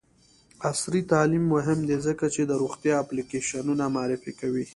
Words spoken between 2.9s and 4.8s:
اپلیکیشنونه معرفي کوي.